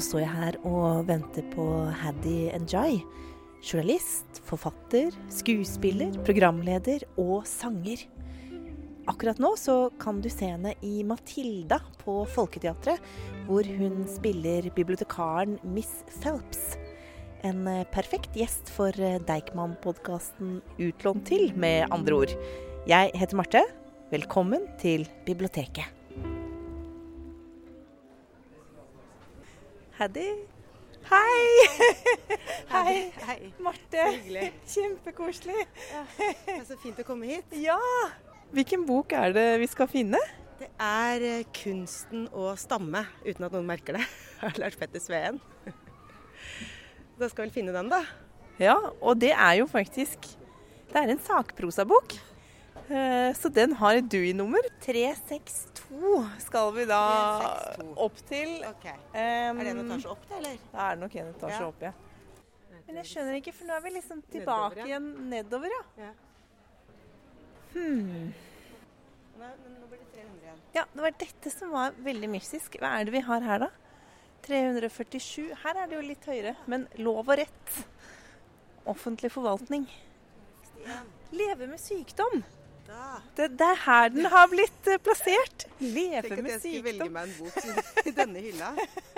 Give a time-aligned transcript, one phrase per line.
[0.00, 1.64] nå står jeg her og venter på
[2.00, 3.02] Haddy Njay.
[3.60, 8.06] Journalist, forfatter, skuespiller, programleder og sanger.
[9.10, 12.96] Akkurat nå så kan du se henne i 'Matilda' på Folketeatret,
[13.44, 16.78] hvor hun spiller bibliotekaren Miss Phelps.
[17.44, 22.36] En eh, perfekt gjest for eh, Deichman-podkasten Utlånt til, med andre ord.
[22.88, 23.66] Jeg heter Marte.
[24.08, 25.99] Velkommen til biblioteket.
[30.00, 30.30] Haddy.
[31.10, 31.48] Hei!
[32.72, 32.92] Hei.
[33.26, 33.50] Hei.
[33.60, 34.04] Marte.
[34.64, 35.66] Kjempekoselig.
[36.16, 37.52] Det er så fint å komme hit.
[37.60, 37.76] Ja!
[38.56, 40.16] Hvilken bok er det vi skal finne?
[40.56, 44.08] Det er eh, 'Kunsten å stamme uten at noen merker det'
[44.48, 45.36] av Lars Petter Sveen.
[47.20, 48.00] Da skal vi finne den, da.
[48.56, 50.30] Ja, og det er jo faktisk
[50.88, 52.16] Det er en sakprosabok.
[52.90, 54.64] Eh, Så den har et DUI-nummer.
[54.82, 57.00] 362 skal vi da
[57.38, 57.94] 362.
[58.06, 58.54] opp til.
[58.70, 58.96] Okay.
[59.14, 60.56] Um, Er det en etasje opp, det, eller?
[60.72, 61.66] Da er det nok en etasje Ja.
[61.68, 61.92] opp, ja.
[62.86, 64.86] Men jeg skjønner ikke, for nå er vi liksom Nedover, tilbake ja.
[64.86, 65.82] igjen nedover, ja.
[66.04, 66.12] Ja.
[67.74, 68.32] Hmm.
[69.38, 70.58] Nei, nå blir det 300 igjen.
[70.74, 72.74] Ja, det var dette som var veldig mystisk.
[72.82, 73.70] Hva er det vi har her, da?
[74.42, 75.54] 347.
[75.62, 76.56] Her er det jo litt høyere.
[76.66, 77.84] Men lov og rett.
[78.90, 79.86] Offentlig forvaltning.
[81.30, 82.42] Leve med sykdom.
[83.36, 85.66] Det, det er her den har blitt eh, plassert.
[85.78, 86.34] Leve med sykdom.
[86.34, 88.72] Tenk at jeg skulle velge meg en bok i denne hylla.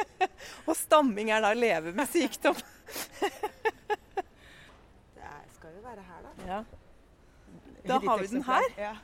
[0.69, 2.59] Og stamming er da leve med sykdom.
[5.17, 6.31] Det skal jo være her, da.
[6.47, 6.61] Ja.
[7.89, 8.69] Da har vi den her.
[8.79, 8.95] Ja.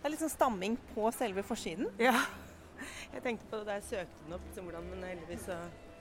[0.00, 1.90] Det er litt sånn stamming på selve forsiden.
[2.00, 2.16] ja.
[3.12, 5.56] Jeg tenkte på det da jeg søkte den opp, liksom, hvordan, men heldigvis så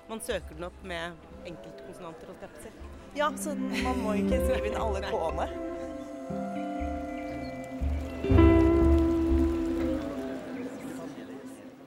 [0.09, 2.69] Man søker den opp med enkeltkonsonanter, holdt jeg på å si.
[3.19, 5.45] Ja, så man må ikke skrive inn alle k-ene.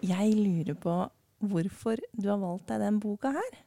[0.02, 0.94] Jeg lurer på
[1.42, 3.58] hvorfor du har valgt deg den boka her.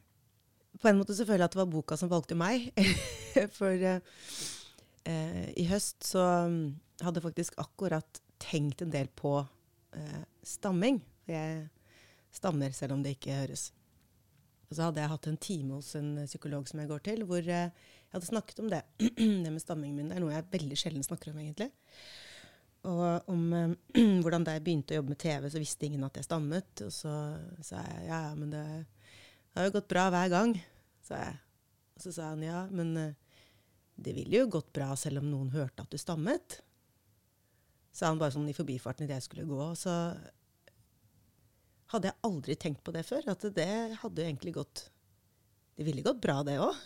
[0.76, 2.68] På en måte så føler jeg at det var boka som valgte meg.
[3.58, 6.60] For eh, i høst så mm,
[7.04, 9.38] hadde jeg faktisk akkurat tenkt en del på
[9.96, 11.00] eh, stamming.
[11.24, 11.64] For jeg
[12.36, 13.70] stammer selv om det ikke høres.
[14.66, 17.40] Og så hadde jeg hatt en time hos en psykolog som jeg går til, hvor
[17.40, 18.82] eh, jeg hadde snakket om det.
[19.44, 20.12] det med stammingen min.
[20.12, 21.72] Det er noe jeg veldig sjelden snakker om, egentlig.
[22.86, 23.72] Og om eh,
[24.22, 26.84] hvordan da jeg begynte å jobbe med TV, så visste ingen at jeg stammet.
[26.86, 27.14] Og så
[27.64, 28.66] sa jeg ja, ja, men det
[29.56, 30.50] det har jo gått bra hver gang,
[31.00, 31.36] sa jeg.
[31.96, 33.14] Og så sa han ja, men eh,
[33.96, 36.58] det ville jo gått bra selv om noen hørte at du stammet.
[37.88, 39.56] Sa han bare sånn i forbifarten idet jeg skulle gå.
[39.56, 39.94] Og så
[41.94, 43.30] hadde jeg aldri tenkt på det før.
[43.32, 44.84] At det hadde jo egentlig gått
[45.72, 46.76] Det ville gått bra, det òg.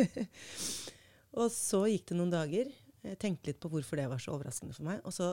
[1.44, 2.72] og så gikk det noen dager.
[3.08, 5.00] Jeg tenkte litt på hvorfor det var så overraskende for meg.
[5.08, 5.32] Og så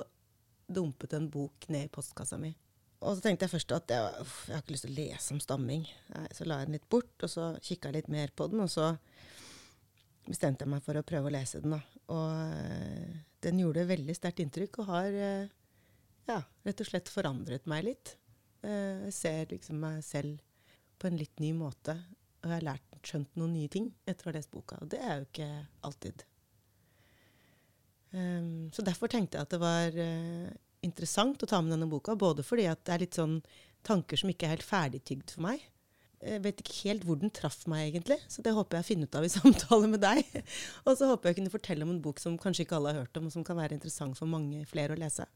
[0.66, 2.54] dumpet en bok ned i postkassa mi.
[3.06, 5.36] Og så tenkte jeg først at jeg, uff, jeg har ikke lyst til å lese
[5.36, 5.84] om stamming.
[6.34, 8.64] Så la jeg den litt bort, og så kikka jeg litt mer på den.
[8.64, 8.88] Og så
[10.26, 11.76] bestemte jeg meg for å prøve å lese den.
[11.76, 11.82] da.
[12.16, 13.16] Og eh,
[13.46, 15.52] den gjorde veldig sterkt inntrykk og har eh,
[16.32, 18.16] ja, rett og slett forandret meg litt.
[18.66, 20.40] Eh, Jeg ser liksom meg selv
[20.98, 21.98] på en litt ny måte.
[22.42, 24.80] Og jeg har lært, skjønt noen nye ting etter å ha lest boka.
[24.82, 25.52] Og det er jo ikke
[25.86, 26.26] alltid.
[28.16, 30.50] Um, så derfor tenkte jeg at det var uh,
[30.86, 32.16] interessant å ta med denne boka.
[32.20, 33.40] Både fordi at det er litt sånn
[33.86, 35.64] tanker som ikke er helt ferdigtygd for meg.
[36.26, 38.18] Jeg vet ikke helt hvor den traff meg, egentlig.
[38.32, 40.24] Så det håper jeg finner ut av i samtale med deg.
[40.86, 43.20] og så håper jeg kunne fortelle om en bok som kanskje ikke alle har hørt
[43.20, 45.28] om, og som kan være interessant for mange flere å lese.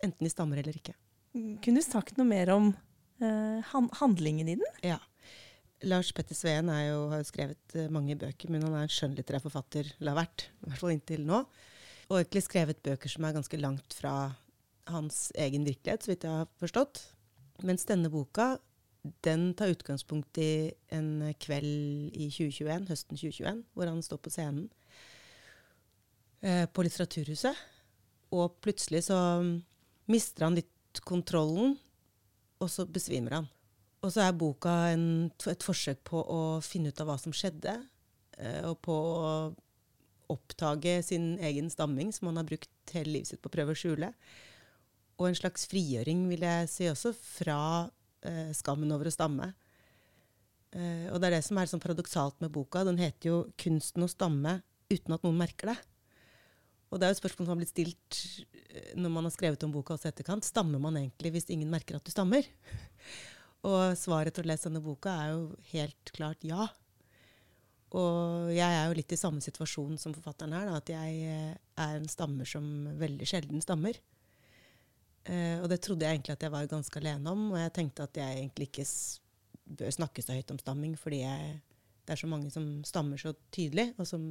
[0.00, 0.96] Enten de stammer eller ikke.
[1.34, 4.78] Kunne du sagt noe mer om uh, han handlingen i den?
[4.86, 4.98] Ja.
[5.90, 9.40] Lars Petter Sveen jo, har jo skrevet eh, mange bøker, men han er en skjønnlitterær
[9.46, 11.38] forfatter, eller har vært, i hvert fall inntil nå.
[12.10, 14.32] Og egentlig skrevet bøker som er ganske langt fra
[14.90, 17.04] hans egen virkelighet, så vidt jeg har forstått.
[17.62, 18.56] Mens denne boka,
[19.24, 24.66] den tar utgangspunkt i en kveld i 2021, høsten 2021, hvor han står på scenen
[26.42, 27.62] eh, på Litteraturhuset.
[28.34, 29.20] Og plutselig så
[30.10, 31.76] mister han litt kontrollen,
[32.60, 33.50] og så besvimer han.
[34.02, 37.76] Og så er boka en, et forsøk på å finne ut av hva som skjedde,
[38.40, 39.32] eh, og på å
[40.32, 43.78] oppdage sin egen stamming, som han har brukt hele livet sitt på å prøve å
[43.78, 44.12] skjule.
[45.20, 47.60] Og en slags frigjøring, vil jeg si også, fra
[48.26, 49.50] eh, skammen over å stamme.
[50.70, 52.84] Eh, og det er det som er sånn paradoksalt med boka.
[52.86, 55.82] Den heter jo 'Kunsten å stamme uten at noen merker det'.
[56.90, 58.20] Og det er jo et spørsmål som har blitt stilt
[58.70, 60.46] eh, når man har skrevet om boka også etterkant.
[60.46, 62.46] Stammer man egentlig hvis ingen merker at du stammer?
[63.70, 65.42] Og svaret til å lese denne boka er jo
[65.74, 66.70] helt klart ja.
[67.98, 71.54] Og jeg er jo litt i samme situasjon som forfatteren her, da, at jeg eh,
[71.82, 72.64] er en stammer som
[73.00, 73.98] veldig sjelden stammer.
[75.28, 78.06] Eh, og det trodde jeg egentlig at jeg var ganske alene om, og jeg tenkte
[78.06, 78.86] at jeg egentlig ikke
[79.80, 81.56] bør snakke så høyt om stamming, fordi jeg,
[82.06, 84.24] det er så mange som stammer så tydelig, og som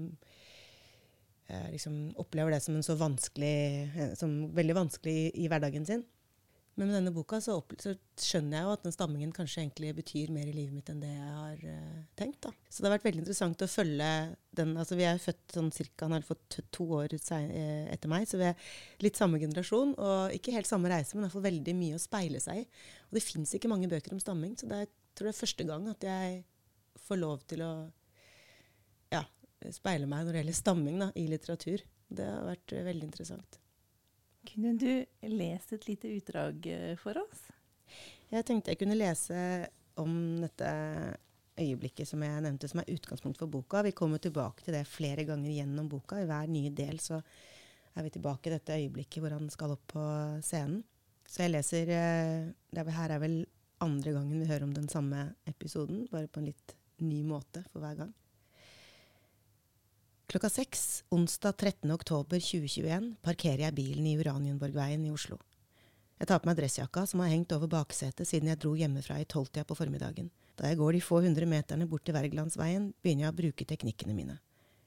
[1.47, 3.57] eh, liksom opplever det som, en så vanskelig,
[3.91, 6.07] eh, som veldig vanskelig i, i hverdagen sin.
[6.79, 10.29] Men med denne boka så, så, skjønner jeg jo at den stammingen kanskje egentlig betyr
[10.31, 12.39] mer i livet mitt enn det jeg har uh, tenkt.
[12.45, 12.53] da.
[12.71, 14.07] Så det har vært veldig interessant å følge
[14.55, 14.71] den.
[14.79, 18.39] altså Vi er født sånn cirka, han har fått to år eh, etter meg, så
[18.39, 18.71] vi er
[19.03, 19.91] litt samme generasjon.
[19.99, 22.65] Og ikke helt samme reise, men iallfall veldig mye å speile seg i.
[23.09, 25.67] Og det fins ikke mange bøker om stamming, så det er, tror jeg er første
[25.67, 26.41] gang at jeg
[27.09, 27.73] får lov til å
[29.11, 29.25] ja,
[29.75, 31.83] speile meg når det gjelder stamming da, i litteratur.
[32.07, 33.59] Det har vært uh, veldig interessant.
[34.47, 37.47] Kunne du lese et lite utdrag eh, for oss?
[38.29, 39.35] Jeg tenkte jeg kunne lese
[39.99, 40.69] om dette
[41.59, 43.83] øyeblikket som jeg nevnte, som er utgangspunkt for boka.
[43.83, 46.21] Vi kommer tilbake til det flere ganger gjennom boka.
[46.21, 49.85] I hver nye del så er vi tilbake i dette øyeblikket hvor han skal opp
[49.95, 50.05] på
[50.45, 50.83] scenen.
[51.29, 53.41] Så jeg leser eh, Her er vel
[53.83, 57.83] andre gangen vi hører om den samme episoden, bare på en litt ny måte for
[57.83, 58.15] hver gang.
[60.29, 65.39] Klokka seks onsdag 13.10.2021 parkerer jeg bilen i Uranienborgveien i Oslo.
[66.21, 69.25] Jeg tar på meg dressjakka som har hengt over baksetet siden jeg dro hjemmefra i
[69.25, 70.27] tolvtida på formiddagen.
[70.53, 74.13] Da jeg går de få hundre meterne bort til Wergelandsveien, begynner jeg å bruke teknikkene
[74.19, 74.37] mine.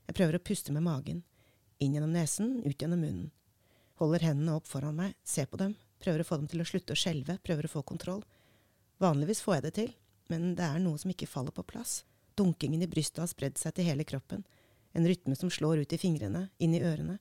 [0.07, 1.25] Jeg prøver å puste med magen.
[1.83, 3.35] Inn gjennom nesen, ut gjennom munnen.
[3.99, 6.95] Holder hendene opp foran meg, ser på dem, prøver å få dem til å slutte
[6.95, 8.23] å skjelve, prøver å få kontroll.
[9.03, 9.95] Vanligvis får jeg det til,
[10.31, 12.05] men det er noe som ikke faller på plass.
[12.39, 14.47] Dunkingen i brystet har spredd seg til hele kroppen
[14.93, 17.19] en rytme som slår ut i fingrene, inn i ørene.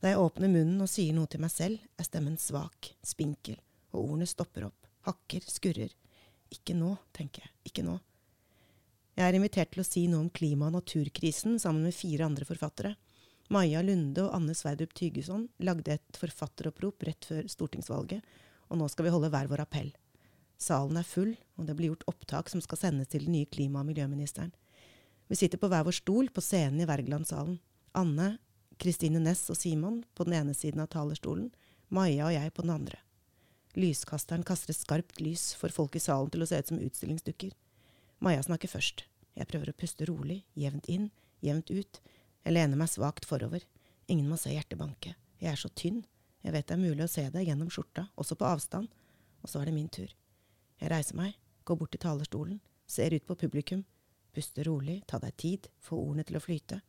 [0.00, 3.58] Da jeg åpner munnen og sier noe til meg selv, er stemmen svak, spinkel,
[3.92, 5.92] og ordene stopper opp, hakker, skurrer.
[6.50, 7.98] Ikke nå, tenker jeg, ikke nå.
[9.18, 12.46] Jeg er invitert til å si noe om klima- og naturkrisen sammen med fire andre
[12.48, 12.94] forfattere.
[13.50, 18.22] Maja Lunde og Anne Sverdrup Tygeson lagde et forfatteropprop rett før stortingsvalget,
[18.70, 19.90] og nå skal vi holde hver vår appell.
[20.60, 23.82] Salen er full, og det blir gjort opptak som skal sendes til den nye klima-
[23.82, 24.52] og miljøministeren.
[25.30, 27.60] Vi sitter på hver vår stol på scenen i Wergelandsalen.
[27.94, 28.32] Anne,
[28.82, 31.52] Kristine Næss og Simon på den ene siden av talerstolen,
[31.86, 32.98] Maja og jeg på den andre.
[33.78, 37.52] Lyskasteren kaster et skarpt lys, for folk i salen til å se ut som utstillingsdukker.
[38.18, 39.04] Maja snakker først.
[39.38, 41.06] Jeg prøver å puste rolig, jevnt inn,
[41.46, 42.02] jevnt ut.
[42.42, 43.62] Jeg lener meg svakt forover.
[44.10, 45.14] Ingen må se hjertet banke.
[45.38, 46.02] Jeg er så tynn.
[46.42, 48.90] Jeg vet det er mulig å se det gjennom skjorta, også på avstand.
[49.46, 50.10] Og så er det min tur.
[50.82, 52.58] Jeg reiser meg, går bort til talerstolen,
[52.90, 53.86] ser ut på publikum,
[54.30, 56.80] Puste rolig, ta deg tid, få ordene til å flyte.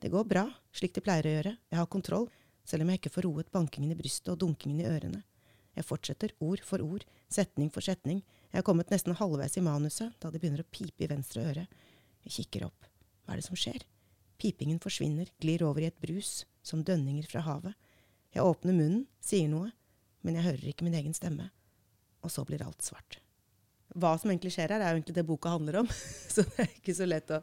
[0.00, 2.26] Det går bra, slik det pleier å gjøre, jeg har kontroll,
[2.64, 5.22] selv om jeg ikke får roet bankingen i brystet og dunkingen i ørene.
[5.76, 8.20] Jeg fortsetter, ord for ord, setning for setning,
[8.50, 11.66] jeg har kommet nesten halvveis i manuset da det begynner å pipe i venstre øre.
[12.26, 12.88] Jeg kikker opp.
[13.24, 13.86] Hva er det som skjer?
[14.40, 17.76] Pipingen forsvinner, glir over i et brus, som dønninger fra havet.
[18.34, 19.70] Jeg åpner munnen, sier noe,
[20.26, 21.48] men jeg hører ikke min egen stemme.
[22.20, 23.20] Og så blir alt svart
[23.98, 25.90] hva som egentlig skjer her, er jo egentlig det boka handler om.
[26.34, 27.40] så det er ikke så lett å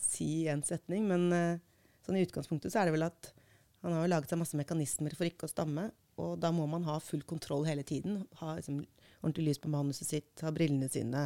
[0.00, 1.06] si i én setning.
[1.10, 1.60] Men uh,
[2.06, 3.32] sånn i utgangspunktet så er det vel at
[3.80, 5.88] han har jo laget seg masse mekanismer for ikke å stamme.
[6.20, 8.22] Og da må man ha full kontroll hele tiden.
[8.42, 8.82] Ha liksom,
[9.20, 11.24] ordentlig lys på manuset sitt, ha brillene sine.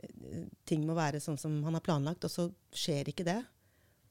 [0.00, 3.38] Eh, ting må være sånn som han har planlagt, og så skjer ikke det.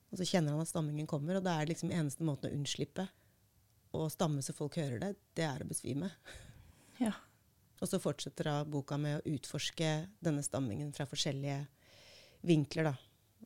[0.10, 2.58] Og så kjenner han at stammingen kommer, og da er det liksom eneste måten å
[2.58, 3.06] unnslippe
[3.92, 6.12] å stamme så folk hører det, det er å besvime.
[7.02, 7.14] Ja.
[7.80, 9.92] Og så fortsetter da boka med å utforske
[10.24, 11.62] denne stammingen fra forskjellige
[12.48, 12.92] vinkler.
[12.92, 12.96] da.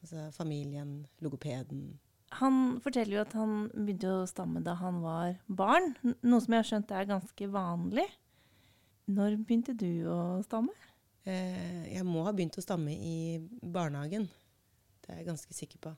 [0.01, 1.99] Altså familien, logopeden.
[2.41, 6.63] Han forteller jo at han begynte å stamme da han var barn, noe som jeg
[6.63, 8.07] har skjønt er ganske vanlig.
[9.13, 10.73] Når begynte du å stamme?
[11.29, 14.25] Eh, jeg må ha begynt å stamme i barnehagen.
[15.03, 15.93] Det er jeg ganske sikker på.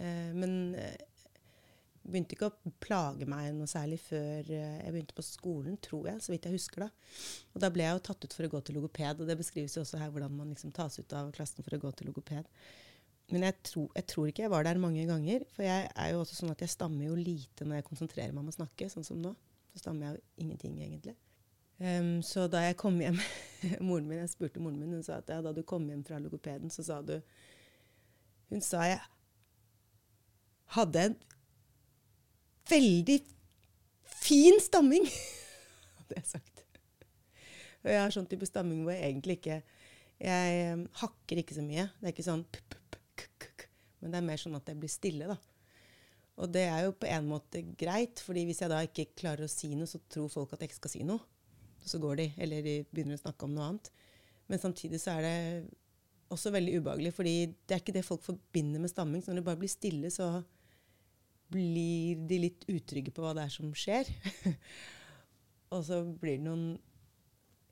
[0.00, 0.96] Eh, men eh,
[2.06, 6.22] begynte ikke å plage meg noe særlig før eh, jeg begynte på skolen, tror jeg,
[6.24, 6.90] så vidt jeg husker da.
[7.54, 9.76] Og da ble jeg jo tatt ut for å gå til logoped, og det beskrives
[9.76, 12.48] jo også her hvordan man liksom tas ut av klassen for å gå til logoped.
[13.30, 16.22] Men jeg, tro, jeg, tror ikke jeg var der mange ganger, for jeg er jo
[16.24, 19.06] også sånn at jeg stammer jo lite når jeg konsentrerer meg om å snakke, sånn
[19.06, 19.36] som nå.
[19.70, 21.14] Så stammer jeg jo ingenting, egentlig.
[21.80, 23.16] Um, så da jeg kom hjem
[23.86, 26.18] moren min, Jeg spurte moren min, hun sa at ja, da du kom hjem fra
[26.20, 27.14] logopeden, så sa du
[28.50, 28.98] Hun sa jeg
[30.74, 31.16] hadde en
[32.70, 33.18] veldig
[34.20, 35.06] fin stamming,
[35.98, 36.64] hadde jeg sagt.
[37.80, 39.62] Og jeg har sånn type stamming hvor jeg egentlig ikke
[40.20, 41.86] Jeg um, hakker ikke så mye.
[41.96, 43.64] Det er ikke sånn p -p -p
[44.00, 45.36] Men det er mer sånn at jeg blir stille, da.
[46.40, 49.52] Og det er jo på en måte greit, fordi hvis jeg da ikke klarer å
[49.52, 51.20] si noe, så tror folk at jeg ikke skal si noe.
[51.84, 53.90] Så går de, eller de begynner å snakke om noe annet.
[54.48, 55.36] Men samtidig så er det
[56.32, 57.34] også veldig ubehagelig, fordi
[57.66, 59.22] det er ikke det folk forbinder med stamming.
[59.22, 60.30] Så når det bare blir stille, så
[61.50, 64.10] blir de litt utrygge på hva det er som skjer.
[65.74, 66.70] og så blir det noen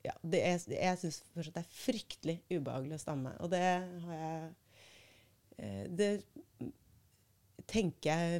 [0.05, 3.33] ja, det er, jeg syns fortsatt det er fryktelig ubehagelig å stamme.
[3.43, 3.63] Og det
[4.05, 4.43] har jeg
[5.59, 6.11] eh, Det
[7.69, 8.39] tenker jeg,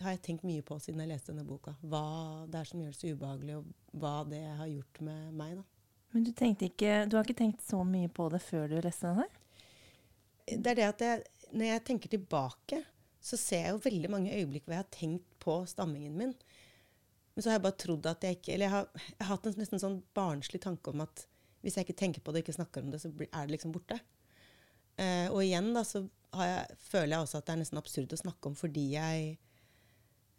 [0.00, 1.74] har jeg tenkt mye på siden jeg leste denne boka.
[1.82, 5.58] Hva det er som gjør det så ubehagelig, og hva det har gjort med meg.
[5.58, 5.66] da.
[6.12, 9.22] Men du, ikke, du har ikke tenkt så mye på det før du leste den
[9.22, 9.36] her?
[10.52, 11.22] Det er det at jeg,
[11.52, 12.80] når jeg tenker tilbake,
[13.22, 16.32] så ser jeg jo veldig mange øyeblikk hvor jeg har tenkt på stammingen min.
[17.32, 19.46] Men så har jeg bare trodd at jeg ikke Eller jeg har, jeg har hatt
[19.48, 21.26] en nesten sånn barnslig tanke om at
[21.62, 23.72] hvis jeg ikke tenker på det og ikke snakker om det, så er det liksom
[23.72, 24.00] borte.
[24.98, 28.18] Eh, og igjen da, så jeg, føler jeg også at det er nesten absurd å
[28.18, 29.28] snakke om fordi jeg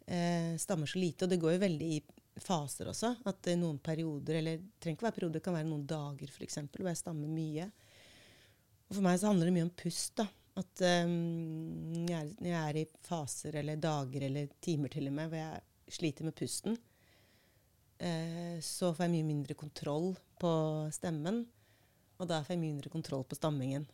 [0.04, 1.24] eh, stammer så lite.
[1.24, 2.02] Og det går jo veldig i
[2.44, 3.14] faser også.
[3.30, 6.36] At i noen perioder, eller det trenger ikke være perioder, det kan være noen dager
[6.36, 6.60] f.eks.
[6.68, 7.70] hvor jeg stammer mye.
[8.90, 10.18] Og for meg så handler det mye om pust.
[10.20, 10.28] da.
[10.54, 15.32] At um, jeg, når jeg er i faser eller dager eller timer til og med
[15.32, 16.76] hvor jeg sliter med pusten,
[17.98, 20.54] uh, så får jeg mye mindre kontroll på
[20.94, 21.42] stemmen.
[22.20, 23.88] Og da får jeg mye mindre kontroll på stammingen.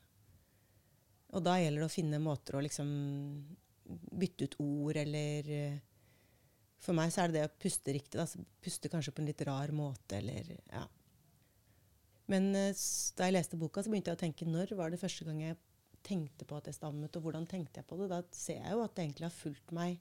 [1.31, 2.91] Og da gjelder det å finne måter å liksom
[3.91, 5.79] bytte ut ord eller eh,
[6.81, 8.19] For meg så er det det å puste riktig.
[8.19, 8.27] Da.
[8.63, 10.85] Puste kanskje på en litt rar måte eller ja.
[12.31, 12.85] Men eh,
[13.17, 15.59] da jeg leste boka, så begynte jeg å tenke når var det første gang jeg
[16.07, 18.11] tenkte på at jeg stammet, og hvordan tenkte jeg på det?
[18.13, 19.99] Da ser jeg jo at det egentlig har fulgt meg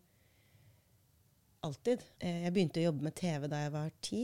[1.65, 2.03] alltid.
[2.20, 4.24] Eh, jeg begynte å jobbe med TV da jeg var ti.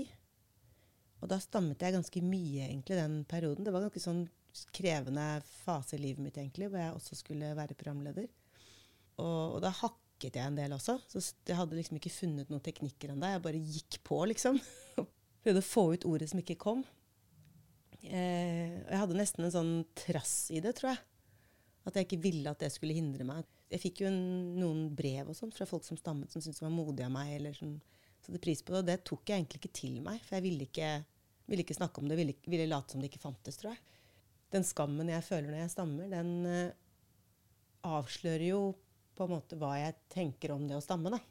[1.23, 3.65] Og da stammet jeg ganske mye egentlig den perioden.
[3.65, 4.25] Det var ganske sånn
[4.75, 8.27] krevende fase i livet mitt egentlig, hvor jeg også skulle være programleder.
[9.19, 10.97] Og, og da hakket jeg en del også.
[11.11, 13.33] Så jeg hadde liksom ikke funnet noen teknikker ennå.
[13.33, 14.59] Jeg bare gikk på, liksom.
[15.43, 16.85] Prøvde å få ut ordet som ikke kom.
[18.05, 21.03] Eh, jeg hadde nesten en sånn trass i det, tror jeg.
[21.85, 23.45] At jeg ikke ville at det skulle hindre meg.
[23.69, 24.21] Jeg fikk jo en,
[24.57, 27.35] noen brev og sånt fra folk som stammet, som syntes det var modig av meg.
[27.37, 27.75] eller som
[28.25, 28.79] satte pris på det.
[28.81, 30.89] Og det tok jeg egentlig ikke til meg, for jeg ville ikke,
[31.51, 32.17] ville ikke snakke om det.
[32.19, 34.01] Ville, ville late som det ikke fantes, tror jeg.
[34.55, 38.59] Den skammen jeg føler når jeg stammer, den uh, avslører jo
[39.15, 41.13] på en måte hva jeg tenker om det å stamme.
[41.13, 41.21] da.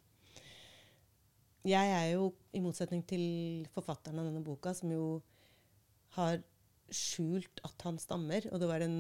[1.64, 5.06] Jeg er jo, i motsetning til forfatteren av denne boka, som jo
[6.18, 6.42] har
[6.92, 8.99] skjult at han stammer, og det var en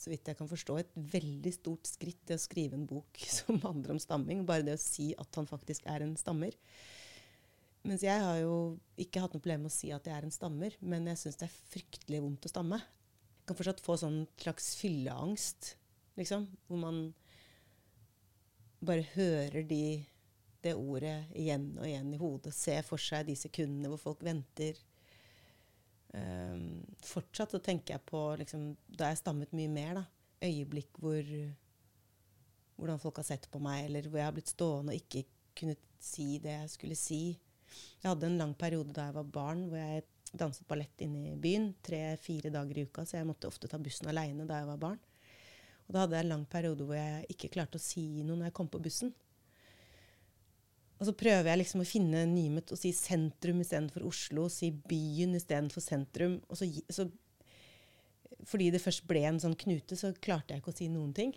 [0.00, 3.60] så vidt jeg kan forstå, et veldig stort skritt til å skrive en bok som
[3.64, 4.46] handler om stamming.
[4.48, 6.56] Bare det å si at han faktisk er en stammer.
[7.84, 8.54] Mens jeg har jo
[9.00, 11.40] ikke hatt noe problem med å si at jeg er en stammer, men jeg syns
[11.40, 12.80] det er fryktelig vondt å stamme.
[12.80, 15.74] Jeg kan fortsatt få sånn slags fylleangst,
[16.20, 16.44] liksom.
[16.68, 17.00] Hvor man
[18.84, 20.00] bare hører de,
[20.60, 22.52] det ordet igjen og igjen i hodet.
[22.56, 24.76] Ser for seg de sekundene hvor folk venter
[26.10, 30.00] Um, fortsatt så tenker jeg på liksom, da jeg stammet mye mer.
[30.00, 30.06] da,
[30.40, 31.26] Øyeblikk hvor
[32.80, 35.26] hvordan folk har sett på meg, eller hvor jeg har blitt stående og ikke
[35.60, 37.22] kunnet si det jeg skulle si.
[38.00, 41.38] Jeg hadde en lang periode da jeg var barn, hvor jeg danset ballett inne i
[41.38, 44.80] byen tre-fire dager i uka, så jeg måtte ofte ta bussen aleine da jeg var
[44.80, 45.00] barn.
[45.86, 48.50] Og da hadde jeg en lang periode hvor jeg ikke klarte å si noe når
[48.50, 49.12] jeg kom på bussen.
[51.00, 55.32] Og så prøver jeg liksom å finne Nymet og si sentrum istedenfor Oslo, si byen
[55.38, 56.36] istedenfor sentrum.
[56.52, 57.06] Og så, så,
[58.44, 61.32] fordi det først ble en sånn knute, så klarte jeg ikke å si noen ting.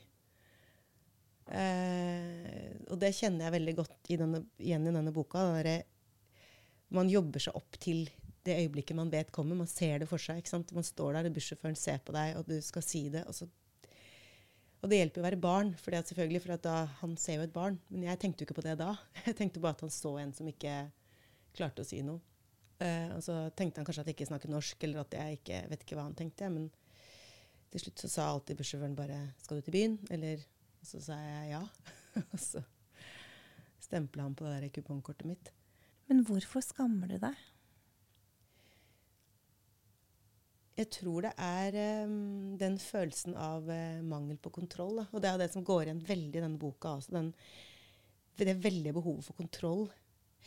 [1.48, 5.46] Eh, og det kjenner jeg veldig godt i denne, igjen i denne boka.
[5.56, 5.88] Der
[6.94, 8.06] man jobber seg opp til
[8.44, 9.56] det øyeblikket man vet kommer.
[9.56, 10.44] Man ser det for seg.
[10.76, 13.24] Man står der, og bussjåføren ser på deg, og du skal si det.
[13.32, 13.48] Og så
[14.84, 17.78] og det hjelper å være barn, for selvfølgelig, for da, han ser jo et barn.
[17.88, 18.90] Men jeg tenkte jo ikke på det da.
[19.30, 20.74] Jeg tenkte bare at han så en som ikke
[21.56, 22.20] klarte å si noe.
[22.84, 25.60] Uh, og så tenkte han kanskje at jeg ikke snakket norsk, eller at jeg ikke
[25.72, 26.50] vet ikke hva han tenkte.
[26.52, 26.66] Men
[27.72, 30.44] til slutt så sa alltid bussjåføren bare 'Skal du til byen?' Eller
[30.82, 31.64] Og så sa jeg ja.
[32.34, 32.60] og så
[33.80, 35.54] stempla han på det der kupongkortet mitt.
[36.10, 37.40] Men hvorfor skammer du deg?
[40.74, 41.76] Jeg tror det er
[42.08, 45.04] um, den følelsen av uh, mangel på kontroll.
[45.04, 45.06] Da.
[45.14, 46.96] Og det er det som går igjen veldig i denne boka.
[46.98, 47.30] Altså den,
[48.42, 49.86] det veldige behovet for kontroll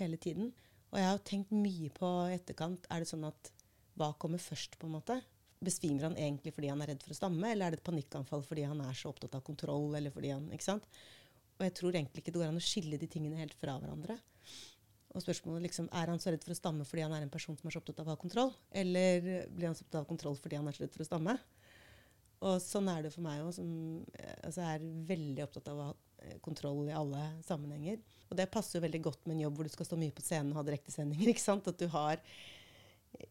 [0.00, 0.50] hele tiden.
[0.90, 3.50] Og jeg har tenkt mye på etterkant Er det sånn at
[3.96, 5.16] hva kommer først, på en måte?
[5.64, 8.42] Besvimer han egentlig fordi han er redd for å stamme, eller er det et panikkanfall
[8.44, 9.94] fordi han er så opptatt av kontroll?
[9.96, 10.88] eller fordi han, ikke sant?
[11.56, 14.18] Og jeg tror egentlig ikke det går an å skille de tingene helt fra hverandre.
[15.16, 17.56] Og spørsmålet liksom, Er han så redd for å stamme fordi han er en person
[17.56, 18.52] som er så opptatt av å ha kontroll?
[18.70, 21.36] Eller blir han så opptatt av kontroll fordi han er så redd for å stamme?
[22.46, 23.70] Og sånn er det for meg òg, som
[24.44, 28.02] altså, er veldig opptatt av å ha eh, kontroll i alle sammenhenger.
[28.28, 30.24] Og det passer jo veldig godt med en jobb hvor du skal stå mye på
[30.24, 31.30] scenen og ha direktesendinger.
[31.32, 31.56] ikke?
[31.56, 32.22] At du har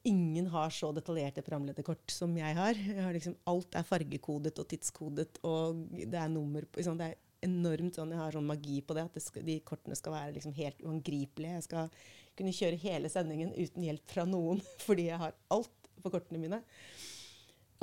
[0.10, 2.74] Ingen har så detaljerte programlederkort som jeg har.
[2.74, 7.12] Jeg har liksom, alt er fargekodet og tidskodet, og det er nummer på liksom, Det
[7.12, 10.15] er enormt sånn, Jeg har sånn magi på det, at det skal, de kortene skal
[10.15, 11.58] være liksom helt uangripelige.
[11.58, 11.98] Jeg skal
[12.38, 16.62] kunne kjøre hele sendingen uten hjelp fra noen, fordi jeg har alt på kortene mine.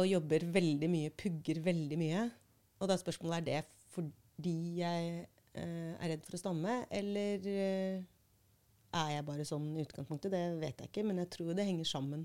[0.01, 2.27] Og jobber veldig mye, pugger veldig mye.
[2.81, 8.05] Og da spørsmålet er det fordi jeg eh, er redd for å stamme, eller eh,
[8.93, 10.33] er jeg bare sånn i utgangspunktet?
[10.33, 12.25] Det vet jeg ikke, men jeg tror det henger sammen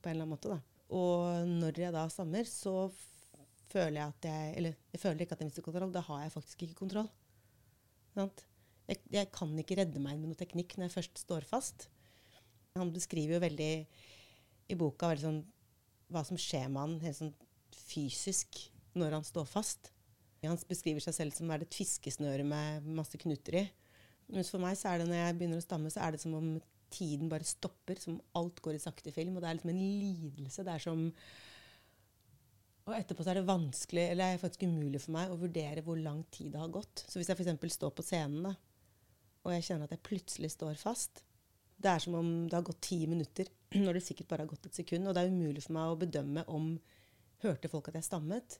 [0.00, 0.56] på en eller annen måte.
[0.56, 0.60] da.
[0.94, 2.90] Og når jeg da stammer, så
[3.74, 5.94] føler jeg at jeg Eller jeg føler ikke at jeg mister kontroll.
[5.94, 7.10] Da har jeg faktisk ikke kontroll.
[8.14, 11.88] Jeg, jeg, kan ikke redde meg med noe teknikk når jeg først står fast.
[12.78, 13.72] Han beskriver jo veldig
[14.70, 15.40] i boka veldig sånn,
[16.12, 17.34] hva som skjer med han helt sånn
[17.74, 18.60] fysisk
[18.98, 19.90] når han står fast.
[20.44, 23.64] Han beskriver seg selv som et fiskesnøre med masse knuter i.
[24.32, 26.36] Mens for meg så er det når jeg begynner å stamme, så er det som
[26.36, 26.48] om
[26.94, 27.98] tiden bare stopper.
[28.00, 29.36] Som alt går i sakte film.
[29.36, 30.64] Og det er liksom en lidelse.
[30.66, 31.06] Det er som
[32.84, 36.20] og etterpå er det vanskelig, eller er faktisk umulig for meg å vurdere hvor lang
[36.34, 37.04] tid det har gått.
[37.08, 37.76] Så hvis jeg f.eks.
[37.78, 38.52] står på scenen, da,
[39.44, 41.20] og jeg kjenner at jeg plutselig står fast
[41.76, 43.48] Det er som om det har gått ti minutter,
[43.84, 45.08] når det sikkert bare har gått et sekund.
[45.08, 46.76] Og det er umulig for meg å bedømme om
[47.44, 48.54] Hørte folk at jeg stammet?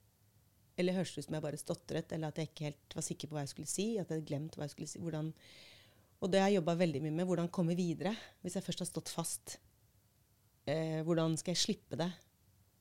[0.76, 3.30] Eller hørtes det ut som jeg bare stotret, eller at jeg ikke helt var sikker
[3.30, 3.86] på hva jeg skulle si?
[3.94, 5.00] at jeg hadde glemt hva jeg skulle si.
[5.00, 5.30] Hvordan,
[6.20, 7.28] og det har jeg jobba veldig mye med.
[7.30, 8.12] Hvordan komme videre
[8.42, 9.54] hvis jeg først har stått fast.
[10.68, 12.10] Eh, hvordan skal jeg slippe det?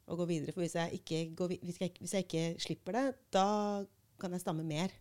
[0.07, 0.53] Å gå videre.
[0.55, 3.05] For hvis jeg, går, hvis, jeg, hvis jeg, ikke slipper det,
[3.36, 3.48] da
[4.22, 4.93] kan jeg stamme mer.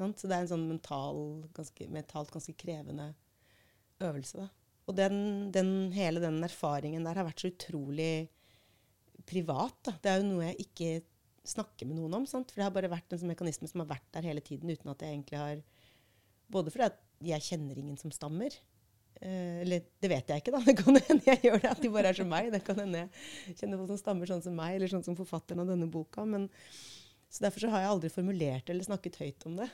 [0.00, 1.18] Så det er en sånn mental,
[1.56, 3.10] ganske, mentalt ganske krevende
[4.00, 4.40] øvelse.
[4.40, 4.48] Da.
[4.88, 5.16] Og den,
[5.54, 8.30] den, hele den erfaringen der har vært så utrolig
[9.28, 9.76] privat.
[9.86, 9.96] Da.
[10.00, 10.90] Det er jo noe jeg ikke
[11.50, 12.26] snakker med noen om.
[12.28, 12.50] Sant?
[12.50, 14.92] For det har bare vært en sånn mekanisme som har vært der hele tiden uten
[14.92, 15.62] at jeg egentlig har
[16.50, 16.88] Både fordi
[17.28, 18.50] jeg kjenner ingen som stammer,
[19.20, 20.60] eller det vet jeg ikke, da.
[20.68, 22.50] Det kan hende jeg gjør det, at de bare er som meg.
[22.54, 25.64] Det kan hende jeg kjenner folk som stammer sånn som meg, eller sånn som forfatteren
[25.64, 26.24] av denne boka.
[26.28, 26.46] Men,
[27.28, 29.68] så derfor så har jeg aldri formulert eller snakket høyt om det.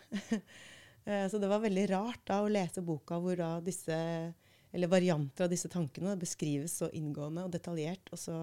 [1.07, 4.01] uh, så det var veldig rart da å lese boka hvor da disse,
[4.75, 8.11] eller varianter av disse tankene beskrives så inngående og detaljert.
[8.11, 8.43] Og så,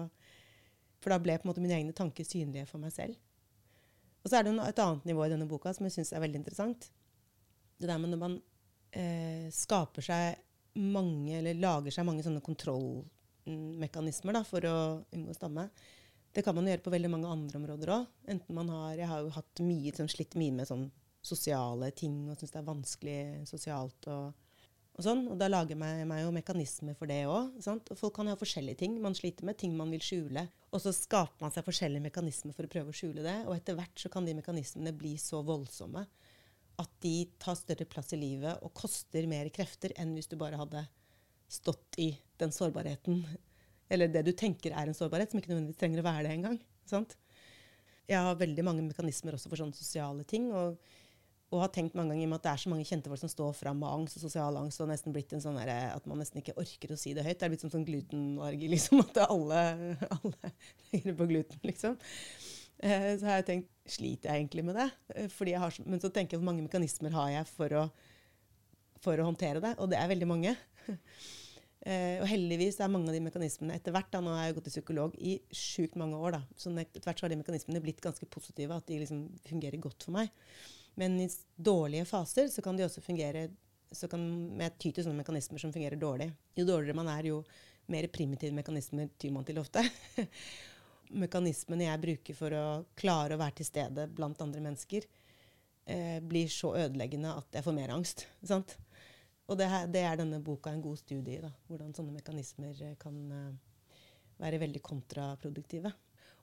[1.04, 3.20] for da ble på en måte mine egne tanker synlige for meg selv.
[4.24, 6.40] Og så er det et annet nivå i denne boka som jeg syns er veldig
[6.40, 6.88] interessant.
[7.76, 8.36] Det der med når man
[8.96, 10.40] eh, skaper seg
[10.74, 14.76] mange, eller lager seg mange sånne kontrollmekanismer da, for å
[15.14, 15.68] unngå stamme.
[16.34, 18.06] Det kan man gjøre på veldig mange andre områder òg.
[18.26, 20.88] Jeg har jo hatt mye, sånn, slitt mye med sånn
[21.24, 24.34] sosiale ting og syns det er vanskelig sosialt og,
[24.96, 25.22] og sånn.
[25.30, 27.54] Og da lager jeg meg jo mekanismer for det òg.
[27.94, 30.48] Folk kan ha forskjellige ting man sliter med, ting man vil skjule.
[30.74, 33.38] Og så skaper man seg forskjellige mekanismer for å prøve å skjule det.
[33.46, 36.02] Og etter hvert så kan de mekanismene bli så voldsomme
[36.80, 40.58] at de tar større plass i livet og koster mer krefter enn hvis du bare
[40.58, 40.82] hadde
[41.50, 42.10] stått i
[42.40, 43.22] den sårbarheten.
[43.92, 46.58] Eller det du tenker er en sårbarhet, som ikke nødvendigvis trenger å være det engang.
[48.08, 50.50] Jeg har veldig mange mekanismer også for sånne sosiale ting.
[50.56, 50.80] Og,
[51.52, 53.52] og har tenkt mange ganger med at det er så mange kjente folk som står
[53.56, 56.42] fram med angst og sosial angst, og nesten blitt en sånn der, at man nesten
[56.42, 57.38] ikke orker å si det høyt.
[57.38, 59.04] Det er blitt sånn, sånn glutenallergi, liksom.
[59.04, 59.62] At alle,
[60.18, 60.54] alle
[60.90, 62.00] legger på gluten, liksom.
[62.82, 64.88] Eh, så har jeg tenkt sliter jeg egentlig med det?
[65.14, 67.84] Eh, har, men så tenker jeg hvor mange mekanismer har jeg for å,
[69.04, 69.74] for å håndtere det?
[69.78, 70.54] Og det er veldig mange.
[71.84, 74.68] Uh, og heldigvis er mange av de mekanismene etter hvert da, Nå har jeg gått
[74.70, 76.38] til psykolog i sjukt mange år.
[76.38, 79.80] da, så etter hvert så har de mekanismene blitt ganske positive, at de liksom fungerer
[79.84, 80.32] godt for meg.
[81.00, 83.48] Men i dårlige faser så kan de også fungere
[83.94, 84.22] så kan
[84.58, 86.26] med ty til sånne mekanismer som fungerer dårlig.
[86.58, 87.42] Jo dårligere man er, jo
[87.92, 89.84] mer primitive mekanismer tyr man til ofte.
[91.12, 92.64] mekanismene jeg bruker for å
[92.98, 95.06] klare å være til stede blant andre mennesker,
[95.86, 98.26] eh, blir så ødeleggende at jeg får mer angst.
[98.42, 98.76] Sant?
[99.44, 101.42] Og det, her, det, er denne boka en god studie i.
[101.42, 103.98] Da, hvordan sånne mekanismer eh, kan eh,
[104.40, 105.92] være veldig kontraproduktive.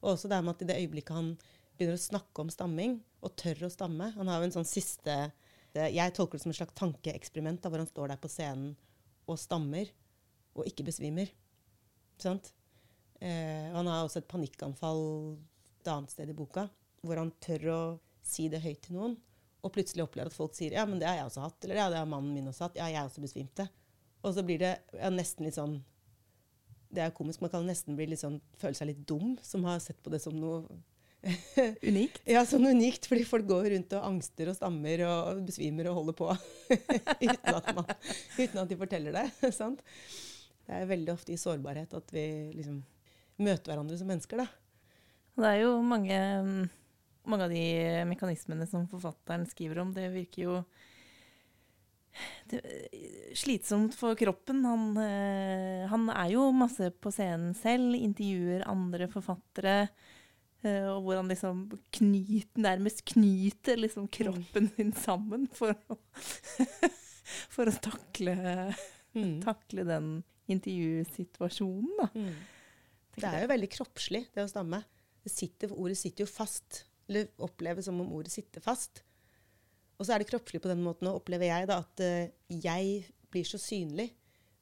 [0.02, 1.34] Og også det med at i det øyeblikket han
[1.78, 5.14] begynner å snakke om stamming, og tør å stamme Han har jo en sånn siste
[5.74, 8.74] det, Jeg tolker det som et slags tankeeksperiment, hvor han står der på scenen
[9.30, 9.90] og stammer,
[10.58, 11.30] og ikke besvimer.
[12.20, 12.52] Sant?
[13.22, 15.04] Eh, han har også et panikkanfall
[15.82, 16.68] et annet sted i boka,
[17.06, 17.82] hvor han tør å
[18.26, 19.16] si det høyt til noen,
[19.62, 21.88] og plutselig opplever at folk sier ja, men det har jeg også hatt, eller ja,
[21.94, 23.68] det har mannen min også hatt, ja, jeg også besvimte.
[24.22, 25.80] Og så blir det ja, nesten litt sånn
[26.94, 30.12] Det er komisk, man kan nesten sånn, føle seg litt dum som har sett på
[30.14, 30.66] det som noe
[31.90, 32.22] unikt?
[32.30, 36.18] Ja, sånn unikt, fordi folk går rundt og angster og stammer og besvimer og holder
[36.18, 36.30] på
[37.26, 37.94] uten, at man,
[38.38, 39.28] uten at de forteller det.
[39.62, 39.82] sant?
[40.66, 42.26] Det er veldig ofte i sårbarhet at vi
[42.58, 42.82] liksom
[43.44, 44.48] møte hverandre som mennesker, da.
[45.42, 46.20] Det er jo mange,
[47.30, 47.66] mange av de
[48.10, 50.56] mekanismene som forfatteren skriver om, det virker jo
[52.52, 52.60] det,
[53.40, 54.66] slitsomt for kroppen.
[54.68, 59.88] Han, øh, han, er jo masse på scenen selv, intervjuer andre forfattere.
[60.66, 61.64] Øh, og hvor han liksom
[61.98, 65.98] knyt, nærmest knyter liksom kroppen sin sammen for å,
[67.56, 68.36] for å takle
[69.14, 69.42] Mm.
[69.44, 72.08] Takle den intervjusituasjonen, da.
[72.16, 72.34] Mm.
[73.18, 74.82] Det er jo veldig kroppslig, det å stamme.
[75.22, 76.86] Det sitter, ordet sitter jo fast.
[77.10, 79.04] Eller oppleves som om ordet sitter fast.
[80.00, 83.04] Og så er det kroppslig på den måten, òg, opplever jeg da, at uh, jeg
[83.32, 84.10] blir så synlig.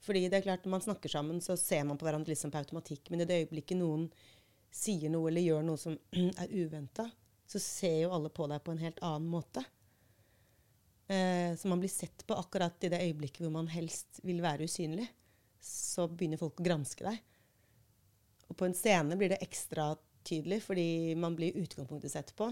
[0.04, 2.60] Fordi det er klart, når man snakker sammen, så ser man på hverandre liksom på
[2.60, 3.12] automatikk.
[3.12, 4.10] Men i det øyeblikket noen
[4.76, 5.96] sier noe eller gjør noe som
[6.44, 7.08] er uventa,
[7.50, 9.64] så ser jo alle på deg på en helt annen måte.
[11.10, 14.68] Uh, så man blir sett på akkurat i det øyeblikket hvor man helst vil være
[14.70, 15.08] usynlig.
[15.64, 17.24] Så begynner folk å granske deg.
[18.50, 19.92] Og på en scene blir det ekstra
[20.28, 22.50] tydelig, fordi man blir i utgangspunktet sett på.